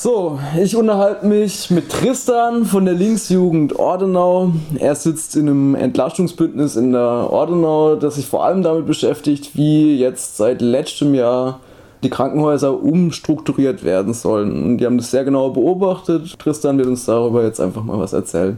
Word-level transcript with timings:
So, 0.00 0.38
ich 0.56 0.76
unterhalte 0.76 1.26
mich 1.26 1.72
mit 1.72 1.88
Tristan 1.88 2.66
von 2.66 2.84
der 2.84 2.94
Linksjugend 2.94 3.80
Ordenau. 3.80 4.52
Er 4.78 4.94
sitzt 4.94 5.34
in 5.34 5.48
einem 5.48 5.74
Entlastungsbündnis 5.74 6.76
in 6.76 6.92
der 6.92 7.00
Ordenau, 7.00 7.96
das 7.96 8.14
sich 8.14 8.28
vor 8.28 8.44
allem 8.44 8.62
damit 8.62 8.86
beschäftigt, 8.86 9.56
wie 9.56 9.98
jetzt 9.98 10.36
seit 10.36 10.62
letztem 10.62 11.14
Jahr 11.14 11.58
die 12.04 12.10
Krankenhäuser 12.10 12.80
umstrukturiert 12.80 13.82
werden 13.82 14.14
sollen. 14.14 14.62
Und 14.62 14.78
die 14.78 14.86
haben 14.86 14.98
das 14.98 15.10
sehr 15.10 15.24
genau 15.24 15.50
beobachtet. 15.50 16.38
Tristan 16.38 16.78
wird 16.78 16.86
uns 16.86 17.04
darüber 17.04 17.42
jetzt 17.42 17.60
einfach 17.60 17.82
mal 17.82 17.98
was 17.98 18.12
erzählen. 18.12 18.56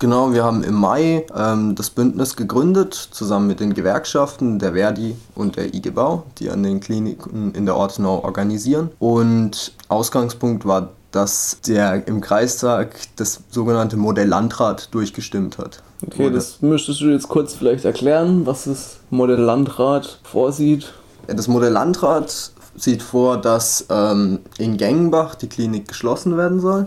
Genau, 0.00 0.32
wir 0.32 0.44
haben 0.44 0.64
im 0.64 0.74
Mai 0.74 1.26
ähm, 1.36 1.74
das 1.74 1.90
Bündnis 1.90 2.34
gegründet, 2.34 2.94
zusammen 2.94 3.46
mit 3.46 3.60
den 3.60 3.74
Gewerkschaften 3.74 4.58
der 4.58 4.72
Verdi 4.72 5.14
und 5.34 5.56
der 5.56 5.74
IG 5.74 5.90
Bau, 5.90 6.24
die 6.38 6.48
an 6.48 6.62
den 6.62 6.80
Kliniken 6.80 7.54
in 7.54 7.66
der 7.66 7.76
Ortenau 7.76 8.24
organisieren. 8.24 8.88
Und 8.98 9.74
Ausgangspunkt 9.88 10.64
war, 10.64 10.88
dass 11.12 11.58
der 11.66 12.08
im 12.08 12.22
Kreistag 12.22 12.96
das 13.16 13.40
sogenannte 13.50 13.98
Modell 13.98 14.26
Landrat 14.26 14.88
durchgestimmt 14.94 15.58
hat. 15.58 15.82
Okay, 16.06 16.26
Oder 16.26 16.36
das 16.36 16.62
müsstest 16.62 17.02
du 17.02 17.10
jetzt 17.10 17.28
kurz 17.28 17.52
vielleicht 17.52 17.84
erklären, 17.84 18.46
was 18.46 18.64
das 18.64 19.00
Modell 19.10 19.40
Landrat 19.40 20.18
vorsieht. 20.22 20.94
Das 21.26 21.46
Modell 21.46 21.72
Landrat 21.72 22.52
sieht 22.74 23.02
vor, 23.02 23.36
dass 23.36 23.84
ähm, 23.90 24.38
in 24.56 24.78
Gengenbach 24.78 25.34
die 25.34 25.48
Klinik 25.48 25.88
geschlossen 25.88 26.38
werden 26.38 26.58
soll 26.58 26.86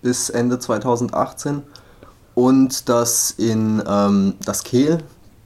bis 0.00 0.30
Ende 0.30 0.58
2018 0.58 1.62
und 2.36 2.90
dass 2.90 3.30
in 3.30 3.82
ähm, 3.88 4.34
das 4.44 4.62
Kehl, 4.62 4.98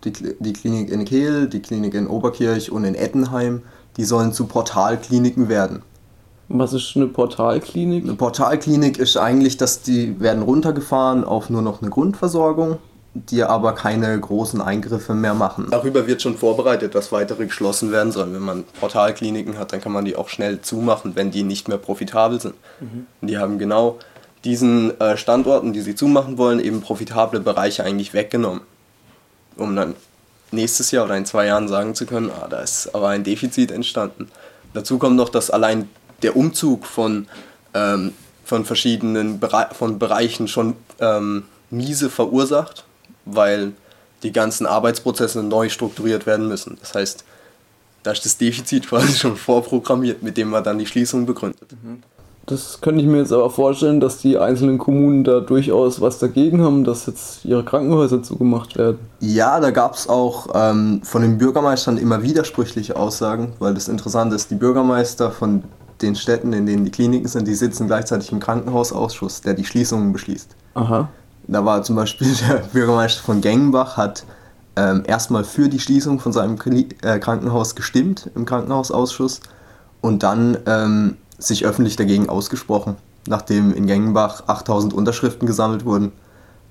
die, 0.05 0.12
die 0.12 0.53
Klinik 0.53 0.91
in 0.91 1.05
Kehl, 1.05 1.47
die 1.48 1.62
Klinik 1.62 1.95
in 1.95 2.09
Oberkirch 2.09 2.73
und 2.73 2.85
in 2.85 2.97
Ettenheim, 2.97 3.62
die 3.97 4.05
sollen 4.05 4.33
zu 4.33 4.47
Portalkliniken 4.47 5.48
werden. 5.48 5.83
Was 6.48 6.73
ist 6.73 6.97
eine 6.97 7.07
Portalklinik? 7.07 8.03
Eine 8.03 8.15
Portalklinik 8.15 8.98
ist 8.98 9.17
eigentlich, 9.17 9.57
dass 9.57 9.83
die 9.83 10.21
werden 10.21 10.43
runtergefahren 10.43 11.23
auf 11.23 11.48
nur 11.48 11.62
noch 11.62 11.81
eine 11.81 11.91
Grundversorgung, 11.91 12.79
die 13.14 13.45
aber 13.45 13.73
keine 13.77 14.19
großen 14.19 14.61
Eingriffe 14.61 15.14
mehr 15.14 15.34
machen. 15.34 15.69
Darüber 15.70 16.09
wird 16.09 16.23
schon 16.23 16.36
vorbereitet, 16.36 16.97
dass 16.97 17.12
weitere 17.12 17.47
geschlossen 17.47 17.92
werden 17.92 18.11
sollen. 18.11 18.34
Wenn 18.34 18.42
man 18.42 18.64
Portalkliniken 18.81 19.59
hat, 19.59 19.73
dann 19.73 19.81
kann 19.81 19.92
man 19.92 20.05
die 20.05 20.17
auch 20.17 20.29
schnell 20.29 20.61
zumachen, 20.61 21.14
wenn 21.14 21.31
die 21.31 21.45
nicht 21.45 21.69
mehr 21.69 21.79
profitabel 21.79 22.41
sind. 22.41 22.55
Mhm. 22.81 23.07
Die 23.29 23.39
haben 23.39 23.61
genau 23.61 24.01
diesen 24.44 24.98
äh, 25.00 25.16
Standorten, 25.16 25.72
die 25.72 25.83
sie 25.83 25.94
zumachen 25.94 26.38
wollen, 26.38 26.60
eben 26.60 26.80
profitable 26.80 27.41
Bereiche 27.41 27.84
eigentlich 27.84 28.14
weggenommen. 28.14 28.62
Um 29.56 29.77
dann 29.77 29.94
nächstes 30.50 30.91
Jahr 30.91 31.05
oder 31.05 31.16
in 31.16 31.27
zwei 31.27 31.46
Jahren 31.46 31.69
sagen 31.69 31.94
zu 31.94 32.06
können, 32.06 32.30
ah, 32.30 32.48
da 32.48 32.61
ist 32.61 32.94
aber 32.94 33.08
ein 33.08 33.24
Defizit 33.24 33.70
entstanden. 33.70 34.30
Dazu 34.72 34.98
kommt 34.98 35.16
noch, 35.16 35.28
dass 35.28 35.50
allein 35.50 35.88
der 36.22 36.36
Umzug 36.36 36.86
von, 36.86 37.28
ähm, 37.74 38.12
von 38.44 38.64
verschiedenen 38.64 39.41
Bere 39.41 39.68
von 39.72 39.98
Bereichen 39.98 40.48
schon 40.48 40.77
ähm, 41.00 41.44
miese 41.70 42.11
verursacht, 42.11 42.84
weil 43.24 43.72
die 44.22 44.33
ganzen 44.33 44.66
Arbeitsprozesse 44.66 45.42
neu 45.42 45.68
strukturiert 45.68 46.27
werden 46.27 46.48
müssen. 46.48 46.78
Das 46.80 46.94
heißt, 46.94 47.24
da 48.02 48.12
ist 48.12 48.24
das 48.24 48.38
Defizit 48.38 48.86
quasi 48.88 49.16
schon 49.16 49.36
vorprogrammiert, 49.36 50.22
mit 50.22 50.36
dem 50.36 50.50
man 50.50 50.64
dann 50.64 50.78
die 50.78 50.86
Schließung 50.86 51.27
begründet. 51.27 51.72
Mhm. 51.83 52.02
Das 52.51 52.81
könnte 52.81 53.01
ich 53.01 53.06
mir 53.06 53.19
jetzt 53.19 53.33
aber 53.33 53.48
vorstellen, 53.48 54.01
dass 54.01 54.19
die 54.19 54.37
einzelnen 54.37 54.77
Kommunen 54.79 55.23
da 55.23 55.39
durchaus 55.39 56.01
was 56.01 56.19
dagegen 56.19 56.62
haben, 56.62 56.83
dass 56.83 57.07
jetzt 57.07 57.45
ihre 57.45 57.65
Krankenhäuser 57.65 58.25
zugemacht 58.25 58.77
werden. 58.77 58.98
Ja, 59.20 59.61
da 59.61 59.70
gab 59.70 59.95
es 59.95 60.09
auch 60.09 60.48
ähm, 60.53 61.01
von 61.05 61.23
den 61.23 61.39
Bürgermeistern 61.39 61.97
immer 61.97 62.25
widersprüchliche 62.25 62.97
Aussagen, 62.97 63.53
weil 63.61 63.75
das 63.75 63.87
Interessante 63.87 64.34
ist, 64.34 64.51
die 64.51 64.57
Bürgermeister 64.57 65.31
von 65.31 65.62
den 66.03 66.17
Städten, 66.17 66.53
in 66.53 66.67
denen 66.67 66.84
die 66.84 66.91
Kliniken 66.91 67.29
sind, 67.29 67.47
die 67.47 67.55
sitzen 67.55 67.87
gleichzeitig 67.87 68.33
im 68.33 68.41
Krankenhausausschuss, 68.41 69.42
der 69.42 69.55
die 69.55 69.64
Schließungen 69.64 70.12
beschließt. 70.12 70.57
Aha. 70.75 71.09
Da 71.47 71.64
war 71.64 71.85
zum 71.85 71.95
Beispiel 71.95 72.35
der 72.48 72.62
Bürgermeister 72.73 73.23
von 73.23 73.41
Gengenbach, 73.41 73.97
hat 73.97 74.25
ähm, 74.75 75.05
erstmal 75.07 75.45
für 75.45 75.69
die 75.69 75.79
Schließung 75.79 76.19
von 76.19 76.33
seinem 76.33 76.57
äh, 77.03 77.19
Krankenhaus 77.20 77.77
gestimmt 77.77 78.29
im 78.35 78.45
Krankenhausausschuss 78.45 79.41
und 80.01 80.24
dann 80.24 80.58
ähm, 80.67 81.17
sich 81.40 81.64
öffentlich 81.64 81.96
dagegen 81.96 82.28
ausgesprochen, 82.28 82.96
nachdem 83.27 83.73
in 83.74 83.86
Gengenbach 83.86 84.45
8000 84.46 84.92
Unterschriften 84.92 85.46
gesammelt 85.46 85.84
wurden. 85.84 86.12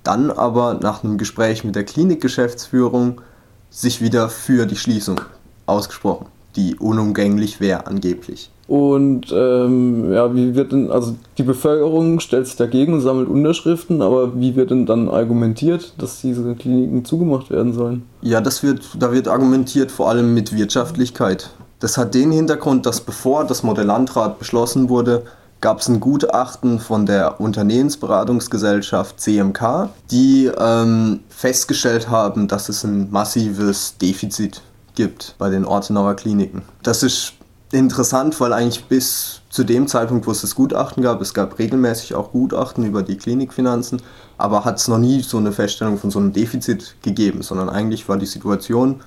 Dann 0.04 0.32
aber 0.32 0.76
nach 0.76 1.04
einem 1.04 1.18
Gespräch 1.18 1.64
mit 1.64 1.76
der 1.76 1.84
Klinikgeschäftsführung 1.84 3.22
sich 3.70 4.02
wieder 4.02 4.30
für 4.30 4.66
die 4.66 4.78
Schließung 4.78 5.22
ausgesprochen, 5.66 6.28
die 6.56 6.76
unumgänglich 6.76 7.60
wäre 7.60 7.86
angeblich. 7.88 8.50
Und 8.70 9.34
ähm, 9.36 10.14
ja, 10.14 10.34
wie 10.36 10.54
wird 10.54 10.72
denn, 10.72 10.92
also 10.92 11.16
die 11.40 11.44
Bevölkerung 11.44 12.20
stellt 12.20 12.46
sich 12.46 12.56
dagegen 12.56 12.94
und 12.94 13.02
sammelt 13.02 13.28
Unterschriften, 13.28 14.04
aber 14.04 14.40
wie 14.40 14.56
wird 14.56 14.70
denn 14.70 14.86
dann 14.86 15.10
argumentiert, 15.10 15.94
dass 15.98 16.22
diese 16.22 16.54
Kliniken 16.54 17.04
zugemacht 17.04 17.50
werden 17.50 17.74
sollen? 17.74 18.04
Ja, 18.22 18.42
das 18.42 18.62
wird, 18.62 18.88
da 19.00 19.12
wird 19.12 19.28
argumentiert 19.28 19.92
vor 19.92 20.10
allem 20.10 20.36
mit 20.36 20.56
Wirtschaftlichkeit. 20.56 21.50
Das 21.80 21.98
hat 21.98 22.14
den 22.14 22.32
Hintergrund, 22.32 22.86
dass 22.86 23.02
bevor 23.02 23.46
das 23.46 23.64
Modellandrat 23.64 24.38
beschlossen 24.38 24.90
wurde, 24.90 25.24
gab 25.62 25.80
es 25.80 25.88
ein 25.88 26.00
Gutachten 26.00 26.80
von 26.80 27.06
der 27.06 27.40
Unternehmensberatungsgesellschaft 27.40 29.20
CMK, 29.20 29.90
die 30.12 30.52
ähm, 30.58 31.22
festgestellt 31.30 32.10
haben, 32.10 32.48
dass 32.48 32.70
es 32.70 32.84
ein 32.84 33.10
massives 33.12 33.98
Defizit 33.98 34.62
gibt 34.96 35.36
bei 35.38 35.50
den 35.50 35.66
Ortenauer 35.66 36.16
Kliniken. 36.16 36.64
Das 36.84 37.04
ist 37.04 37.34
interessant, 37.72 38.40
weil 38.40 38.54
eigentlich 38.54 38.86
bis 38.86 39.42
zu 39.50 39.64
dem 39.64 39.88
Zeitpunkt, 39.88 40.28
wo 40.28 40.32
es 40.32 40.42
das 40.42 40.56
Gutachten 40.56 41.04
gab, 41.04 41.22
es 41.22 41.34
gab 41.34 41.60
regelmäßig 41.60 42.16
auch 42.16 42.32
Gutachten 42.32 42.86
über 42.86 43.04
die 43.04 43.18
Klinikfinanzen, 43.18 44.02
aber 44.38 44.66
hat 44.66 44.78
es 44.78 44.88
noch 44.88 44.98
nie 44.98 45.22
so 45.22 45.38
eine 45.38 45.52
Feststellung 45.52 45.98
von 45.98 46.12
so 46.12 46.20
einem 46.20 46.34
Defizit 46.34 46.96
gegeben, 47.02 47.42
sondern 47.42 47.70
eigentlich 47.70 48.08
war 48.10 48.18
die 48.18 48.26
Situation 48.26 49.02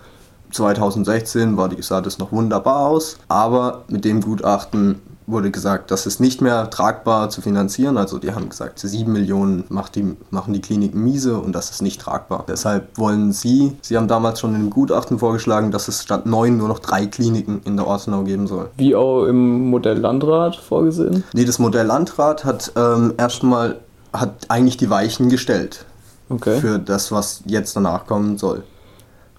2016 0.53 1.57
war 1.57 1.69
die, 1.69 1.83
sah 1.83 2.01
das 2.01 2.19
noch 2.19 2.33
wunderbar 2.33 2.89
aus, 2.89 3.17
aber 3.29 3.85
mit 3.89 4.05
dem 4.05 4.21
Gutachten 4.21 5.01
wurde 5.27 5.51
gesagt, 5.51 5.91
das 5.91 6.07
ist 6.07 6.21
nicht 6.21 6.41
mehr 6.41 6.69
tragbar 6.71 7.31
zu 7.31 7.41
finanzieren. 7.41 7.97
Also 7.97 8.19
die 8.19 8.33
haben 8.33 8.49
gesagt, 8.49 8.79
7 8.79 9.11
Millionen 9.11 9.65
macht 9.69 9.95
die, 9.95 10.17
machen 10.31 10.53
die 10.53 10.61
Kliniken 10.61 11.03
miese 11.03 11.39
und 11.39 11.53
das 11.53 11.71
ist 11.71 11.83
nicht 11.83 12.01
tragbar. 12.01 12.45
Deshalb 12.49 12.99
wollen 12.99 13.33
sie, 13.33 13.77
sie 13.83 13.97
haben 13.97 14.09
damals 14.09 14.41
schon 14.41 14.55
in 14.55 14.63
dem 14.63 14.71
Gutachten 14.71 15.19
vorgeschlagen, 15.19 15.71
dass 15.71 15.89
es 15.89 16.03
statt 16.03 16.27
neun 16.27 16.57
nur 16.57 16.69
noch 16.69 16.81
drei 16.81 17.07
Kliniken 17.07 17.61
in 17.65 17.77
der 17.77 17.87
Ortenau 17.87 18.23
geben 18.25 18.47
soll. 18.47 18.69
Wie 18.77 18.95
auch 18.95 19.25
im 19.25 19.71
Modell 19.71 19.99
Landrat 19.99 20.57
vorgesehen? 20.57 21.25
Nee, 21.33 21.45
das 21.45 21.59
Modell 21.59 21.87
Landrat 21.87 22.45
hat 22.45 22.73
ähm, 22.77 23.15
erstmal 23.17 23.79
hat 24.13 24.33
eigentlich 24.49 24.77
die 24.77 24.91
Weichen 24.91 25.31
gestellt. 25.31 25.87
Okay. 26.29 26.61
Für 26.61 26.79
das, 26.79 27.13
was 27.13 27.43
jetzt 27.47 27.77
danach 27.77 28.07
kommen 28.07 28.39
soll. 28.39 28.63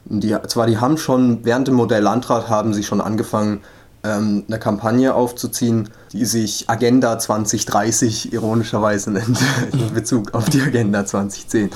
Die, 0.06 0.36
zwar 0.48 0.68
die 0.68 0.78
haben 0.78 0.98
schon 0.98 1.44
während 1.44 1.68
dem 1.68 1.76
Modell 1.76 2.04
Landrat 2.04 2.50
haben 2.50 2.74
sie 2.74 2.84
schon 2.84 3.02
angefangen, 3.02 3.62
ähm, 4.04 4.44
eine 4.48 4.60
Kampagne 4.60 5.14
aufzuziehen, 5.14 5.90
die 6.12 6.26
sich 6.26 6.70
Agenda 6.70 7.18
2030 7.18 8.34
ironischerweise 8.34 9.12
nennt, 9.12 9.40
in 9.72 9.94
Bezug 9.94 10.34
auf 10.34 10.50
die 10.50 10.62
Agenda 10.62 11.06
2010. 11.06 11.70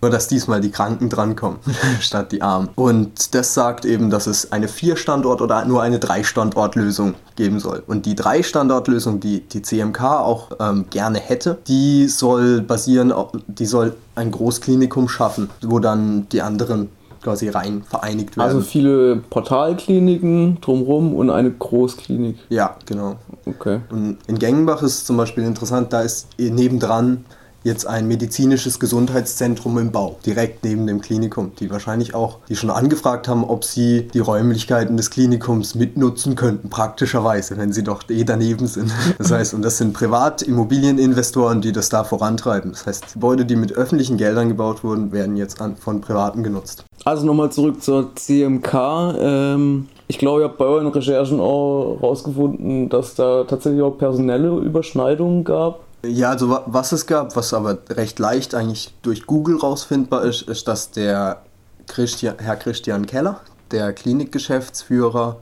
Nur 0.00 0.10
dass 0.10 0.26
diesmal 0.26 0.60
die 0.60 0.72
Kranken 0.72 1.08
drankommen, 1.08 1.60
statt 2.00 2.32
die 2.32 2.42
Armen. 2.42 2.70
Und 2.74 3.36
das 3.36 3.54
sagt 3.54 3.84
eben, 3.84 4.10
dass 4.10 4.26
es 4.26 4.50
eine 4.50 4.66
Vier-Standort- 4.66 5.40
oder 5.40 5.64
nur 5.64 5.80
eine 5.80 6.00
Drei-Standort-Lösung 6.00 7.14
geben 7.36 7.60
soll. 7.60 7.84
Und 7.86 8.04
die 8.06 8.16
Drei-Standort-Lösung, 8.16 9.20
die 9.20 9.42
die 9.42 9.62
CMK 9.62 10.02
auch 10.02 10.50
ähm, 10.58 10.86
gerne 10.90 11.20
hätte, 11.20 11.58
die 11.68 12.08
soll 12.08 12.62
basieren, 12.62 13.14
die 13.46 13.66
soll 13.66 13.94
ein 14.16 14.32
Großklinikum 14.32 15.08
schaffen, 15.08 15.50
wo 15.62 15.78
dann 15.78 16.28
die 16.30 16.42
anderen 16.42 16.88
quasi 17.22 17.48
rein 17.48 17.82
vereinigt 17.82 18.36
werden. 18.36 18.48
Also 18.48 18.60
viele 18.60 19.16
Portalkliniken 19.16 20.60
drumherum 20.60 21.14
und 21.14 21.30
eine 21.30 21.50
Großklinik. 21.50 22.36
Ja, 22.48 22.76
genau. 22.86 23.16
Okay. 23.46 23.80
Und 23.90 24.18
in 24.26 24.38
Gengenbach 24.38 24.82
ist 24.82 25.06
zum 25.06 25.16
Beispiel 25.16 25.44
interessant, 25.44 25.92
da 25.92 26.02
ist 26.02 26.28
nebendran 26.38 27.24
jetzt 27.64 27.86
ein 27.86 28.08
medizinisches 28.08 28.80
Gesundheitszentrum 28.80 29.78
im 29.78 29.92
Bau, 29.92 30.18
direkt 30.24 30.64
neben 30.64 30.86
dem 30.86 31.00
Klinikum, 31.00 31.52
die 31.58 31.70
wahrscheinlich 31.70 32.14
auch, 32.14 32.38
die 32.48 32.56
schon 32.56 32.70
angefragt 32.70 33.28
haben, 33.28 33.44
ob 33.44 33.64
sie 33.64 34.08
die 34.14 34.18
Räumlichkeiten 34.18 34.96
des 34.96 35.10
Klinikums 35.10 35.74
mitnutzen 35.74 36.34
könnten, 36.34 36.70
praktischerweise, 36.70 37.56
wenn 37.56 37.72
sie 37.72 37.84
doch 37.84 38.08
eh 38.08 38.24
daneben 38.24 38.66
sind. 38.66 38.92
Das 39.18 39.30
heißt, 39.30 39.54
und 39.54 39.62
das 39.62 39.78
sind 39.78 39.92
Privatimmobilieninvestoren, 39.92 41.60
die 41.60 41.72
das 41.72 41.88
da 41.88 42.02
vorantreiben. 42.02 42.72
Das 42.72 42.86
heißt, 42.86 43.12
Gebäude, 43.12 43.44
die 43.44 43.56
mit 43.56 43.72
öffentlichen 43.72 44.16
Geldern 44.16 44.48
gebaut 44.48 44.82
wurden, 44.82 45.12
werden 45.12 45.36
jetzt 45.36 45.60
an, 45.60 45.76
von 45.76 46.00
Privaten 46.00 46.42
genutzt. 46.42 46.84
Also 47.04 47.26
nochmal 47.26 47.50
zurück 47.50 47.82
zur 47.82 48.14
CMK. 48.14 48.74
Ähm, 49.18 49.88
ich 50.08 50.18
glaube, 50.18 50.42
ihr 50.42 50.44
habt 50.44 50.58
bei 50.58 50.64
euren 50.64 50.88
Recherchen 50.88 51.40
auch 51.40 51.98
herausgefunden, 52.00 52.88
dass 52.88 53.14
da 53.14 53.44
tatsächlich 53.44 53.82
auch 53.82 53.96
personelle 53.96 54.50
Überschneidungen 54.58 55.44
gab. 55.44 55.80
Ja, 56.04 56.30
also 56.30 56.62
was 56.66 56.90
es 56.92 57.06
gab, 57.06 57.36
was 57.36 57.54
aber 57.54 57.78
recht 57.90 58.18
leicht 58.18 58.54
eigentlich 58.54 58.92
durch 59.02 59.26
Google 59.26 59.58
rausfindbar 59.58 60.24
ist, 60.24 60.42
ist, 60.42 60.66
dass 60.66 60.90
der 60.90 61.42
Christian, 61.86 62.38
Herr 62.38 62.56
Christian 62.56 63.06
Keller, 63.06 63.40
der 63.70 63.92
Klinikgeschäftsführer, 63.92 65.38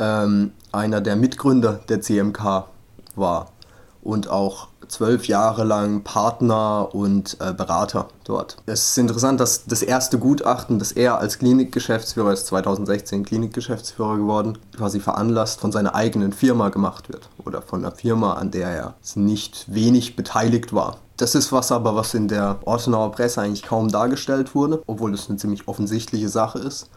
ähm, 0.00 0.52
einer 0.72 1.00
der 1.00 1.14
Mitgründer 1.14 1.80
der 1.88 2.00
CMK 2.00 2.64
war. 3.14 3.52
und 4.02 4.28
auch 4.28 4.68
zwölf 4.90 5.26
Jahre 5.26 5.64
lang 5.64 6.02
Partner 6.02 6.88
und 6.92 7.36
äh, 7.40 7.52
Berater 7.52 8.08
dort. 8.24 8.56
Es 8.66 8.90
ist 8.90 8.98
interessant, 8.98 9.40
dass 9.40 9.64
das 9.64 9.82
erste 9.82 10.18
Gutachten, 10.18 10.78
das 10.78 10.92
er 10.92 11.18
als 11.18 11.38
Klinikgeschäftsführer, 11.38 12.32
ist 12.32 12.46
2016 12.46 13.24
Klinikgeschäftsführer 13.24 14.16
geworden, 14.16 14.58
quasi 14.76 15.00
veranlasst 15.00 15.60
von 15.60 15.72
seiner 15.72 15.94
eigenen 15.94 16.32
Firma 16.32 16.68
gemacht 16.68 17.08
wird 17.08 17.28
oder 17.44 17.62
von 17.62 17.84
einer 17.84 17.94
Firma, 17.94 18.34
an 18.34 18.50
der 18.50 18.68
er 18.68 18.94
nicht 19.14 19.66
wenig 19.72 20.16
beteiligt 20.16 20.72
war. 20.72 20.98
Das 21.16 21.34
ist 21.34 21.52
was 21.52 21.70
aber, 21.70 21.94
was 21.94 22.14
in 22.14 22.28
der 22.28 22.58
Ortenauer 22.64 23.12
Presse 23.12 23.42
eigentlich 23.42 23.62
kaum 23.62 23.88
dargestellt 23.88 24.54
wurde, 24.54 24.82
obwohl 24.86 25.12
das 25.12 25.28
eine 25.28 25.38
ziemlich 25.38 25.68
offensichtliche 25.68 26.30
Sache 26.30 26.60
ist. 26.60 26.88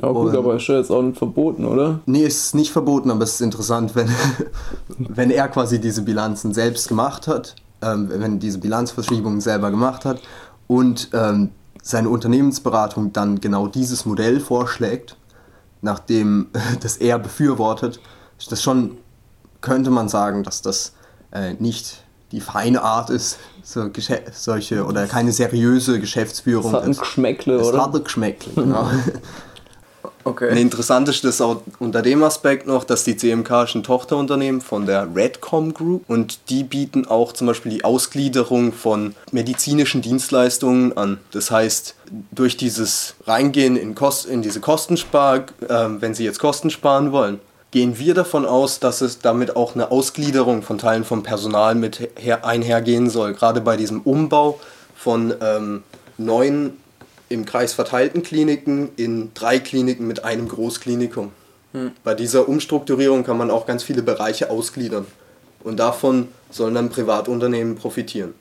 Ja 0.00 0.08
gut, 0.08 0.28
und, 0.28 0.36
aber 0.36 0.56
ist 0.56 0.66
ja 0.68 0.78
jetzt 0.78 0.90
auch 0.90 1.02
nicht 1.02 1.18
verboten, 1.18 1.66
oder? 1.66 2.00
Nee, 2.06 2.24
es 2.24 2.46
ist 2.46 2.54
nicht 2.54 2.72
verboten, 2.72 3.10
aber 3.10 3.24
es 3.24 3.34
ist 3.34 3.40
interessant, 3.42 3.94
wenn, 3.94 4.08
wenn 4.98 5.30
er 5.30 5.48
quasi 5.48 5.80
diese 5.80 6.02
Bilanzen 6.02 6.54
selbst 6.54 6.88
gemacht 6.88 7.26
hat, 7.28 7.56
ähm, 7.82 8.08
wenn 8.10 8.38
diese 8.38 8.58
Bilanzverschiebungen 8.58 9.40
selber 9.40 9.70
gemacht 9.70 10.04
hat 10.04 10.20
und 10.66 11.10
ähm, 11.12 11.50
seine 11.82 12.08
Unternehmensberatung 12.08 13.12
dann 13.12 13.40
genau 13.40 13.66
dieses 13.66 14.06
Modell 14.06 14.40
vorschlägt, 14.40 15.16
nachdem 15.82 16.46
das 16.80 16.96
er 16.96 17.18
befürwortet, 17.18 18.00
das 18.48 18.62
schon, 18.62 18.96
könnte 19.60 19.90
man 19.90 20.08
sagen, 20.08 20.42
dass 20.42 20.62
das 20.62 20.94
äh, 21.32 21.54
nicht 21.54 22.02
die 22.32 22.40
feine 22.40 22.82
Art 22.82 23.10
ist, 23.10 23.38
so 23.62 23.88
solche 24.32 24.86
oder 24.86 25.06
keine 25.06 25.32
seriöse 25.32 26.00
Geschäftsführung. 26.00 26.72
Es 26.72 26.80
hat 26.80 26.84
ein 26.84 26.96
Geschmäckle, 26.96 27.58
oder? 27.60 27.78
Es 27.78 27.84
hat 27.84 27.94
ein 27.94 28.04
Geschmäckle, 28.04 28.52
genau. 28.54 28.90
Okay. 30.24 30.60
interessant 30.60 31.08
ist 31.08 31.24
das 31.24 31.40
auch 31.40 31.62
unter 31.78 32.02
dem 32.02 32.22
Aspekt 32.22 32.66
noch, 32.66 32.84
dass 32.84 33.04
die 33.04 33.16
CMK 33.16 33.64
ist 33.64 33.74
ein 33.74 33.82
Tochterunternehmen 33.82 34.60
von 34.60 34.86
der 34.86 35.08
Redcom 35.14 35.74
Group 35.74 36.04
und 36.08 36.50
die 36.50 36.64
bieten 36.64 37.06
auch 37.06 37.32
zum 37.32 37.46
Beispiel 37.46 37.72
die 37.72 37.84
Ausgliederung 37.84 38.72
von 38.72 39.14
medizinischen 39.32 40.02
Dienstleistungen 40.02 40.96
an. 40.96 41.18
Das 41.32 41.50
heißt, 41.50 41.94
durch 42.30 42.56
dieses 42.56 43.14
Reingehen 43.26 43.76
in, 43.76 43.94
Kost, 43.94 44.26
in 44.26 44.42
diese 44.42 44.60
Kostenspar, 44.60 45.36
äh, 45.36 45.88
wenn 46.00 46.14
sie 46.14 46.24
jetzt 46.24 46.38
Kosten 46.38 46.70
sparen 46.70 47.12
wollen, 47.12 47.40
gehen 47.72 47.98
wir 47.98 48.14
davon 48.14 48.44
aus, 48.46 48.78
dass 48.78 49.00
es 49.00 49.18
damit 49.18 49.56
auch 49.56 49.74
eine 49.74 49.90
Ausgliederung 49.90 50.62
von 50.62 50.78
Teilen 50.78 51.04
vom 51.04 51.22
Personal 51.22 51.74
mit 51.74 52.10
einhergehen 52.42 53.10
soll. 53.10 53.32
Gerade 53.32 53.60
bei 53.60 53.76
diesem 53.76 54.02
Umbau 54.02 54.60
von 54.94 55.34
ähm, 55.40 55.82
neuen 56.18 56.81
im 57.32 57.44
Kreis 57.44 57.72
verteilten 57.72 58.22
Kliniken 58.22 58.90
in 58.96 59.32
drei 59.34 59.58
Kliniken 59.58 60.06
mit 60.06 60.24
einem 60.24 60.48
Großklinikum. 60.48 61.32
Hm. 61.72 61.92
Bei 62.04 62.14
dieser 62.14 62.48
Umstrukturierung 62.48 63.24
kann 63.24 63.38
man 63.38 63.50
auch 63.50 63.66
ganz 63.66 63.82
viele 63.82 64.02
Bereiche 64.02 64.50
ausgliedern. 64.50 65.06
Und 65.64 65.78
davon 65.78 66.28
sollen 66.50 66.74
dann 66.74 66.90
Privatunternehmen 66.90 67.76
profitieren. 67.76 68.34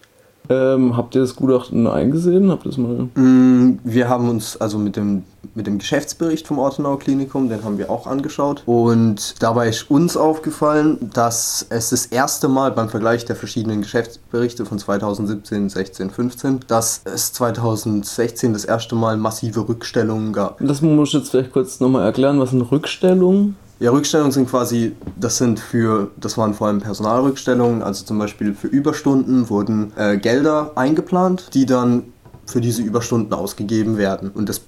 Ähm, 0.50 0.98
habt 0.98 1.16
ihr 1.16 1.22
das 1.22 1.36
Gutachten 1.36 1.88
eingesehen? 1.88 2.52
Habt 2.52 2.66
ihr 2.66 2.70
das 2.70 2.78
mal? 2.78 3.08
Mm, 3.16 3.80
wir 3.84 4.10
haben 4.10 4.30
uns 4.30 4.60
also 4.60 4.78
mit 4.78 4.96
dem, 4.96 5.24
mit 5.56 5.68
dem 5.68 5.78
Geschäftsbericht 5.78 6.48
vom 6.48 6.60
Ortenau 6.60 6.98
Klinikum, 6.98 7.50
den 7.50 7.64
haben 7.64 7.78
wir 7.78 7.90
auch 7.90 8.08
angeschaut. 8.08 8.64
Und 8.66 9.36
dabei 9.42 9.70
ist 9.70 9.90
uns 9.90 10.18
aufgefallen, 10.18 11.10
dass 11.14 11.66
es 11.70 11.92
das 11.92 12.08
erste 12.08 12.48
Mal 12.48 12.72
beim 12.72 12.90
Vergleich 12.90 13.26
der 13.26 13.36
verschiedenen 13.36 13.82
Geschäftsberichte 13.82 14.66
von 14.66 14.80
2017, 14.80 15.70
16, 15.70 16.10
15, 16.10 16.60
dass 16.68 17.02
es 17.06 17.34
2016 17.34 18.54
das 18.54 18.66
erste 18.66 18.96
Mal 18.96 19.18
massive 19.18 19.68
Rückstellungen 19.68 20.34
gab. 20.34 20.58
Das 20.60 20.82
muss 20.82 21.10
ich 21.10 21.16
jetzt 21.16 21.30
vielleicht 21.30 21.54
kurz 21.54 21.80
nochmal 21.80 22.06
erklären, 22.06 22.40
was 22.40 22.50
sind 22.50 22.62
Rückstellungen? 22.62 23.56
Ja, 23.82 23.90
Rückstellungen 23.90 24.32
sind 24.32 24.48
quasi, 24.48 24.96
das 25.20 25.40
sind 25.40 25.60
für, 25.60 26.12
das 26.16 26.38
waren 26.38 26.54
vor 26.54 26.68
allem 26.68 26.82
Personalrückstellungen, 26.82 27.82
also 27.82 28.06
zum 28.06 28.20
Beispiel 28.20 28.54
für 28.54 28.68
Überstunden 28.68 29.50
wurden 29.50 29.92
äh, 29.96 30.18
Gelder 30.18 30.74
eingeplant, 30.76 31.50
die 31.56 31.66
dann 31.66 32.04
für 32.46 32.62
diese 32.62 32.84
Überstunden 32.84 33.34
ausgegeben 33.34 33.98
werden. 33.98 34.30
Und 34.30 34.50
das 34.50 34.62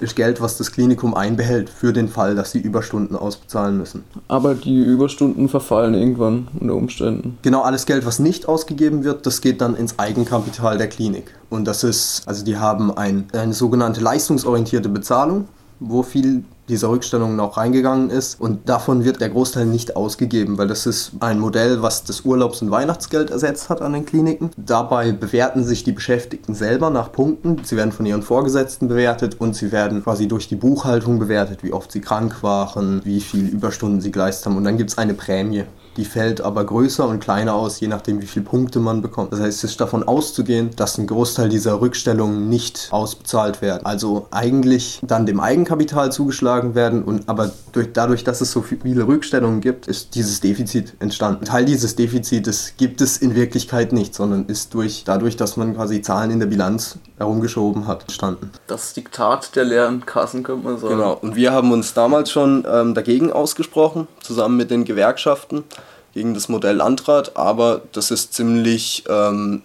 ist 0.00 0.14
Geld, 0.14 0.40
was 0.40 0.56
das 0.56 0.70
Klinikum 0.70 1.14
einbehält 1.14 1.68
für 1.68 1.92
den 1.92 2.06
Fall, 2.06 2.36
dass 2.36 2.52
sie 2.52 2.60
Überstunden 2.60 3.16
ausbezahlen 3.16 3.76
müssen. 3.76 4.04
Aber 4.28 4.54
die 4.54 4.78
Überstunden 4.78 5.48
verfallen 5.48 5.94
irgendwann 5.94 6.46
unter 6.60 6.76
Umständen. 6.76 7.38
Genau, 7.42 7.62
alles 7.62 7.86
Geld, 7.86 8.06
was 8.06 8.20
nicht 8.20 8.46
ausgegeben 8.46 9.02
wird, 9.02 9.26
das 9.26 9.40
geht 9.40 9.60
dann 9.62 9.74
ins 9.74 9.98
Eigenkapital 9.98 10.78
der 10.78 10.88
Klinik. 10.88 11.34
Und 11.48 11.64
das 11.64 11.82
ist, 11.82 12.22
also 12.26 12.44
die 12.44 12.56
haben 12.56 12.96
ein, 12.96 13.26
eine 13.32 13.52
sogenannte 13.52 14.00
leistungsorientierte 14.00 14.88
Bezahlung, 14.88 15.48
wo 15.80 16.04
viel 16.04 16.44
dieser 16.70 16.88
Rückstellungen 16.88 17.38
auch 17.40 17.56
reingegangen 17.56 18.10
ist. 18.10 18.40
Und 18.40 18.68
davon 18.68 19.04
wird 19.04 19.20
der 19.20 19.28
Großteil 19.28 19.66
nicht 19.66 19.96
ausgegeben, 19.96 20.56
weil 20.58 20.68
das 20.68 20.86
ist 20.86 21.12
ein 21.20 21.38
Modell, 21.38 21.82
was 21.82 22.04
das 22.04 22.22
Urlaubs- 22.22 22.62
und 22.62 22.70
Weihnachtsgeld 22.70 23.30
ersetzt 23.30 23.68
hat 23.68 23.82
an 23.82 23.92
den 23.92 24.06
Kliniken. 24.06 24.50
Dabei 24.56 25.12
bewerten 25.12 25.64
sich 25.64 25.84
die 25.84 25.92
Beschäftigten 25.92 26.54
selber 26.54 26.90
nach 26.90 27.12
Punkten. 27.12 27.62
Sie 27.64 27.76
werden 27.76 27.92
von 27.92 28.06
ihren 28.06 28.22
Vorgesetzten 28.22 28.88
bewertet 28.88 29.40
und 29.40 29.54
sie 29.54 29.72
werden 29.72 30.02
quasi 30.02 30.28
durch 30.28 30.48
die 30.48 30.56
Buchhaltung 30.56 31.18
bewertet, 31.18 31.62
wie 31.62 31.72
oft 31.72 31.92
sie 31.92 32.00
krank 32.00 32.42
waren, 32.42 33.00
wie 33.04 33.20
viel 33.20 33.46
Überstunden 33.48 34.00
sie 34.00 34.12
geleistet 34.12 34.46
haben. 34.46 34.56
Und 34.56 34.64
dann 34.64 34.78
gibt 34.78 34.90
es 34.90 34.98
eine 34.98 35.14
Prämie. 35.14 35.64
Die 35.96 36.04
fällt 36.04 36.40
aber 36.40 36.64
größer 36.64 37.06
und 37.06 37.20
kleiner 37.20 37.54
aus, 37.54 37.80
je 37.80 37.88
nachdem, 37.88 38.22
wie 38.22 38.26
viele 38.26 38.44
Punkte 38.44 38.78
man 38.78 39.02
bekommt. 39.02 39.32
Das 39.32 39.40
heißt, 39.40 39.64
es 39.64 39.72
ist 39.72 39.80
davon 39.80 40.02
auszugehen, 40.02 40.70
dass 40.76 40.98
ein 40.98 41.06
Großteil 41.06 41.48
dieser 41.48 41.80
Rückstellungen 41.80 42.48
nicht 42.48 42.88
ausbezahlt 42.90 43.60
werden. 43.60 43.84
Also 43.84 44.28
eigentlich 44.30 45.00
dann 45.02 45.26
dem 45.26 45.40
Eigenkapital 45.40 46.12
zugeschlagen 46.12 46.74
werden 46.74 47.02
und 47.02 47.28
aber 47.28 47.50
durch, 47.72 47.88
dadurch, 47.92 48.24
dass 48.24 48.40
es 48.40 48.52
so 48.52 48.62
viele 48.62 49.06
Rückstellungen 49.06 49.60
gibt, 49.60 49.88
ist 49.88 50.14
dieses 50.14 50.40
Defizit 50.40 50.94
entstanden. 51.00 51.44
Teil 51.44 51.64
dieses 51.64 51.96
Defizites 51.96 52.74
gibt 52.76 53.00
es 53.00 53.16
in 53.18 53.34
Wirklichkeit 53.34 53.92
nicht, 53.92 54.14
sondern 54.14 54.46
ist 54.46 54.74
durch, 54.74 55.02
dadurch, 55.04 55.36
dass 55.36 55.56
man 55.56 55.74
quasi 55.74 56.02
Zahlen 56.02 56.30
in 56.30 56.40
der 56.40 56.46
Bilanz 56.46 56.98
herumgeschoben 57.20 57.86
hat, 57.86 58.02
entstanden. 58.02 58.50
Das 58.66 58.94
Diktat 58.94 59.54
der 59.54 59.64
leeren 59.64 60.06
Kassen, 60.06 60.42
könnte 60.42 60.64
man 60.64 60.78
sagen. 60.78 60.96
Genau, 60.96 61.12
und 61.20 61.36
wir 61.36 61.52
haben 61.52 61.70
uns 61.70 61.92
damals 61.92 62.30
schon 62.30 62.66
ähm, 62.66 62.94
dagegen 62.94 63.30
ausgesprochen, 63.30 64.08
zusammen 64.22 64.56
mit 64.56 64.70
den 64.70 64.86
Gewerkschaften 64.86 65.64
gegen 66.14 66.32
das 66.32 66.48
Modell 66.48 66.76
Landrat, 66.76 67.36
aber 67.36 67.82
das 67.92 68.10
ist 68.10 68.32
ziemlich 68.32 69.04
ähm, 69.08 69.62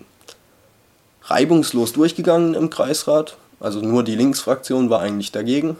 reibungslos 1.23 1.93
durchgegangen 1.93 2.55
im 2.55 2.69
Kreisrat. 2.69 3.37
Also 3.61 3.79
nur 3.79 4.03
die 4.03 4.15
Linksfraktion 4.15 4.89
war 4.89 4.99
eigentlich 4.99 5.31
dagegen, 5.31 5.77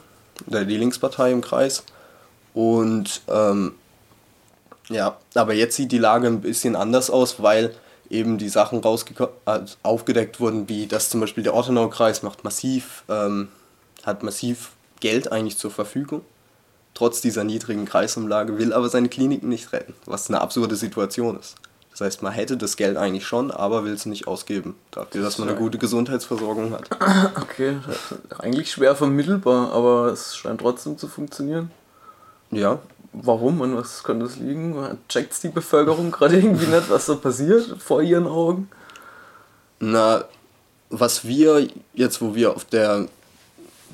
oder 0.48 0.64
die 0.64 0.78
Linkspartei 0.78 1.32
im 1.32 1.42
Kreis. 1.42 1.84
Und 2.54 3.22
ähm, 3.28 3.74
ja, 4.88 5.18
aber 5.34 5.54
jetzt 5.54 5.76
sieht 5.76 5.92
die 5.92 5.98
Lage 5.98 6.28
ein 6.28 6.40
bisschen 6.40 6.78
anders 6.78 7.10
aus, 7.10 7.44
weil 7.44 7.76
eben 8.16 8.38
die 8.38 8.50
Sachen 8.50 8.82
also 8.84 9.76
aufgedeckt 9.84 10.40
wurden, 10.40 10.68
wie 10.70 10.88
dass 10.88 11.10
zum 11.10 11.22
Beispiel 11.22 11.44
der 11.44 11.54
Ortenau-Kreis 11.54 12.24
macht 12.24 12.44
massiv, 12.44 13.04
ähm, 13.10 13.50
hat 14.04 14.24
massiv 14.24 14.72
Geld 15.00 15.32
eigentlich 15.32 15.58
zur 15.58 15.72
Verfügung 15.72 16.22
trotz 16.96 17.22
dieser 17.22 17.44
niedrigen 17.44 17.86
Kreisumlage, 17.86 18.58
will 18.58 18.74
aber 18.74 18.90
seine 18.90 19.10
Kliniken 19.10 19.50
nicht 19.50 19.72
retten, 19.72 19.94
was 20.06 20.30
eine 20.30 20.42
absurde 20.42 20.76
Situation 20.76 21.38
ist. 21.40 21.56
Das 21.92 22.02
heißt, 22.02 22.24
man 22.24 22.34
hätte 22.34 22.58
das 22.58 22.76
Geld 22.76 22.98
eigentlich 22.98 23.26
schon, 23.26 23.52
aber 23.52 23.86
will 23.86 23.94
es 23.94 24.06
nicht 24.06 24.28
ausgeben, 24.28 24.76
dafür, 24.92 25.22
dass 25.22 25.38
man 25.38 25.48
eine 25.48 25.58
gute 25.58 25.78
Gesundheitsversorgung 25.78 26.72
hat. 26.72 26.90
Okay, 27.42 27.78
eigentlich 28.40 28.72
schwer 28.72 28.96
vermittelbar, 28.96 29.72
aber 29.72 30.08
es 30.08 30.36
scheint 30.36 30.60
trotzdem 30.60 30.98
zu 30.98 31.08
funktionieren. 31.08 31.72
Ja. 32.52 32.80
Warum 33.22 33.62
und 33.62 33.76
was 33.76 34.04
könnte 34.04 34.26
es 34.26 34.38
liegen? 34.38 34.76
Checkt 35.08 35.34
es 35.34 35.40
die 35.40 35.50
Bevölkerung 35.50 36.12
gerade 36.12 36.36
irgendwie 36.36 36.68
nicht, 36.68 36.90
was 36.90 37.06
so 37.06 37.18
passiert 37.18 37.82
vor 37.82 38.02
ihren 38.02 38.28
Augen? 38.28 38.70
Na, 39.80 40.26
was 40.90 41.26
wir 41.26 41.68
jetzt, 41.94 42.22
wo 42.22 42.36
wir 42.36 42.56
auf 42.56 42.66
der 42.66 43.08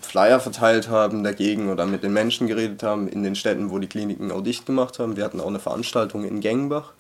Flyer 0.02 0.40
verteilt 0.40 0.90
haben 0.90 1.24
dagegen 1.24 1.70
oder 1.70 1.86
mit 1.86 2.04
den 2.04 2.14
Menschen 2.14 2.48
geredet 2.48 2.84
haben 2.84 3.08
in 3.08 3.24
den 3.24 3.36
Städten, 3.36 3.70
wo 3.70 3.80
die 3.80 3.88
Kliniken 3.88 4.32
auch 4.32 4.42
dicht 4.42 4.66
gemacht 4.66 5.00
haben. 5.00 5.16
Wir 5.16 5.24
hatten 5.24 5.40
auch 5.40 5.48
eine 5.48 5.60
Veranstaltung 5.60 6.26
in 6.26 6.42
Gengenbach. 6.42 6.92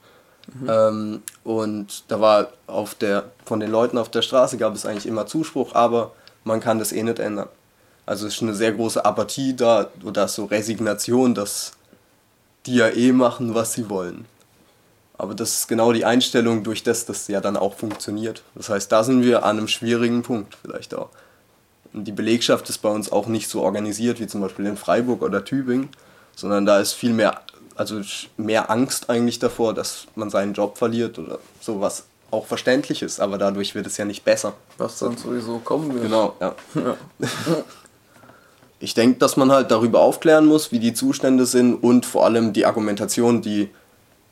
Mhm. 0.53 0.69
Ähm, 0.69 1.21
und 1.43 2.03
da 2.07 2.21
war 2.21 2.49
auf 2.67 2.95
der, 2.95 3.25
von 3.45 3.59
den 3.59 3.71
Leuten 3.71 3.97
auf 3.97 4.09
der 4.09 4.21
Straße 4.21 4.57
gab 4.57 4.75
es 4.75 4.85
eigentlich 4.85 5.05
immer 5.05 5.25
Zuspruch, 5.25 5.75
aber 5.75 6.11
man 6.43 6.59
kann 6.59 6.79
das 6.79 6.91
eh 6.91 7.03
nicht 7.03 7.19
ändern. 7.19 7.47
Also 8.05 8.27
es 8.27 8.35
ist 8.35 8.41
eine 8.41 8.53
sehr 8.53 8.71
große 8.71 9.03
Apathie 9.03 9.55
da 9.55 9.89
oder 10.03 10.27
so 10.27 10.45
Resignation, 10.45 11.33
dass 11.33 11.73
die 12.65 12.75
ja 12.75 12.89
eh 12.89 13.12
machen, 13.12 13.56
was 13.56 13.74
sie 13.74 13.89
wollen. 13.89 14.25
Aber 15.18 15.36
das 15.36 15.60
ist 15.60 15.68
genau 15.68 15.94
die 15.94 16.06
Einstellung, 16.06 16.63
durch 16.63 16.84
das 16.84 17.06
das 17.06 17.27
ja 17.27 17.41
dann 17.41 17.56
auch 17.56 17.75
funktioniert. 17.75 18.41
Das 18.56 18.70
heißt, 18.70 18.91
da 18.91 19.03
sind 19.03 19.24
wir 19.24 19.46
an 19.46 19.60
einem 19.60 19.68
schwierigen 19.68 20.24
Punkt 20.24 20.58
vielleicht 20.62 20.96
auch. 20.96 21.10
Die 21.94 22.12
Belegschaft 22.12 22.70
ist 22.70 22.80
bei 22.80 22.89
uns 22.89 23.12
auch 23.12 23.27
nicht 23.27 23.50
so 23.50 23.62
organisiert 23.62 24.20
wie 24.20 24.27
zum 24.27 24.41
Beispiel 24.41 24.65
in 24.65 24.77
Freiburg 24.77 25.22
oder 25.22 25.44
Tübingen, 25.44 25.89
sondern 26.36 26.65
da 26.65 26.80
ist 26.80 26.94
viel 26.94 27.13
mehr, 27.13 27.41
also 27.75 28.01
mehr 28.38 28.72
Angst 28.72 29.10
eigentlich 29.10 29.39
davor, 29.39 29.74
dass 29.74 30.08
man 30.15 30.30
seinen 30.30 30.53
Job 30.53 30.77
verliert 30.77 31.20
oder 31.20 31.39
sowas 31.60 32.06
auch 32.32 32.46
verständlich 32.48 33.01
ist, 33.01 33.20
aber 33.20 33.38
dadurch 33.38 33.75
wird 33.75 33.86
es 33.86 33.98
ja 33.98 34.06
nicht 34.06 34.24
besser. 34.24 34.53
Was 34.77 35.00
dann 35.00 35.18
sowieso 35.18 35.60
kommen 35.60 35.94
wird. 35.94 36.06
Genau, 36.06 36.36
ja. 36.39 36.56
ja. 36.75 36.98
Ich 38.81 38.95
denke, 38.95 39.19
dass 39.19 39.38
man 39.38 39.51
halt 39.51 39.71
darüber 39.71 40.01
aufklären 40.01 40.47
muss, 40.47 40.71
wie 40.71 40.79
die 40.79 40.93
Zustände 40.93 41.45
sind 41.45 41.75
und 41.75 42.05
vor 42.05 42.25
allem 42.25 42.51
die 42.51 42.65
Argumentation, 42.65 43.41
die 43.41 43.69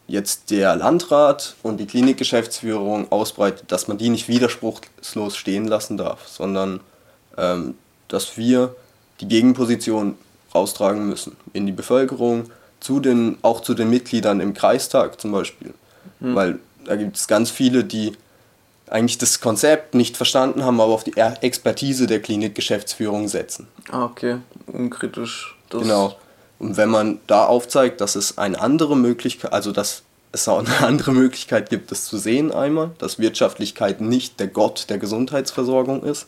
jetzt 0.07 0.49
der 0.49 0.75
Landrat 0.75 1.55
und 1.61 1.77
die 1.77 1.85
Klinikgeschäftsführung 1.85 3.11
ausbreitet, 3.11 3.71
dass 3.71 3.87
man 3.87 3.99
die 3.99 4.09
nicht 4.09 4.27
widerspruchslos 4.27 5.37
stehen 5.37 5.67
lassen 5.67 5.97
darf, 5.97 6.27
sondern 6.27 6.79
ähm, 7.37 7.75
dass 8.07 8.37
wir 8.37 8.75
die 9.21 9.27
Gegenposition 9.27 10.15
raustragen 10.53 11.07
müssen 11.07 11.37
in 11.53 11.67
die 11.67 11.71
Bevölkerung, 11.71 12.49
zu 12.79 12.99
den, 12.99 13.37
auch 13.43 13.61
zu 13.61 13.75
den 13.75 13.89
Mitgliedern 13.89 14.39
im 14.39 14.53
Kreistag 14.53 15.21
zum 15.21 15.31
Beispiel. 15.31 15.73
Mhm. 16.21 16.35
Weil 16.35 16.59
da 16.85 16.95
gibt 16.95 17.17
es 17.17 17.27
ganz 17.27 17.51
viele, 17.51 17.83
die 17.83 18.13
eigentlich 18.89 19.17
das 19.17 19.39
Konzept 19.39 19.93
nicht 19.93 20.17
verstanden 20.17 20.63
haben, 20.63 20.79
aber 20.81 20.93
auf 20.93 21.03
die 21.03 21.15
Expertise 21.15 22.07
der 22.07 22.21
Klinikgeschäftsführung 22.21 23.27
setzen. 23.27 23.67
Ah, 23.91 24.05
okay. 24.05 24.37
Unkritisch. 24.67 25.55
Das 25.69 25.81
genau. 25.81 26.15
Und 26.57 26.75
wenn 26.77 26.89
man 26.89 27.19
da 27.27 27.45
aufzeigt, 27.45 28.01
dass 28.01 28.15
es 28.15 28.37
eine 28.37 28.59
andere 28.59 28.97
Möglichkeit, 28.97 29.53
also 29.53 29.71
dass 29.71 30.03
es 30.31 30.47
auch 30.47 30.59
eine 30.59 30.79
andere 30.85 31.11
Möglichkeit 31.11 31.69
gibt, 31.69 31.91
das 31.91 32.05
zu 32.05 32.17
sehen 32.17 32.51
einmal, 32.51 32.91
dass 32.97 33.19
Wirtschaftlichkeit 33.19 34.01
nicht 34.01 34.39
der 34.39 34.47
Gott 34.47 34.89
der 34.89 34.97
Gesundheitsversorgung 34.97 36.03
ist 36.03 36.27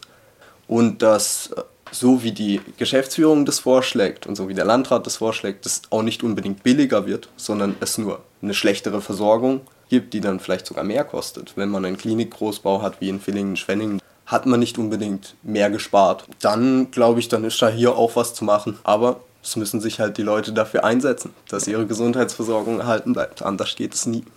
und 0.67 1.01
dass 1.01 1.51
äh, 1.55 1.61
so 1.91 2.23
wie 2.23 2.31
die 2.31 2.61
Geschäftsführung 2.77 3.45
das 3.45 3.59
vorschlägt 3.59 4.25
und 4.25 4.35
so 4.35 4.47
wie 4.47 4.53
der 4.53 4.63
Landrat 4.63 5.05
das 5.05 5.17
vorschlägt, 5.17 5.65
das 5.65 5.81
auch 5.89 6.03
nicht 6.03 6.23
unbedingt 6.23 6.63
billiger 6.63 7.05
wird, 7.05 7.27
sondern 7.35 7.75
es 7.81 7.97
nur 7.97 8.21
eine 8.41 8.53
schlechtere 8.53 9.01
Versorgung 9.01 9.61
gibt, 9.91 10.13
die 10.13 10.21
dann 10.21 10.39
vielleicht 10.39 10.65
sogar 10.65 10.85
mehr 10.85 11.03
kostet. 11.03 11.57
Wenn 11.57 11.69
man 11.69 11.83
einen 11.83 11.97
Klinikgroßbau 11.97 12.81
hat 12.81 13.01
wie 13.01 13.09
in 13.09 13.19
Villingen-Schwenningen, 13.19 14.01
hat 14.25 14.45
man 14.45 14.61
nicht 14.61 14.77
unbedingt 14.77 15.35
mehr 15.43 15.69
gespart. 15.69 16.23
Dann 16.39 16.89
glaube 16.91 17.19
ich, 17.19 17.27
dann 17.27 17.43
ist 17.43 17.61
da 17.61 17.67
hier 17.67 17.97
auch 17.97 18.15
was 18.15 18.33
zu 18.33 18.45
machen. 18.45 18.79
Aber 18.83 19.19
es 19.43 19.57
müssen 19.57 19.81
sich 19.81 19.99
halt 19.99 20.17
die 20.17 20.23
Leute 20.23 20.53
dafür 20.53 20.85
einsetzen, 20.85 21.33
dass 21.49 21.67
ihre 21.67 21.85
Gesundheitsversorgung 21.85 22.79
erhalten 22.79 23.11
bleibt. 23.11 23.41
Anders 23.41 23.75
geht 23.75 23.93
es 23.93 24.05
nie. 24.05 24.23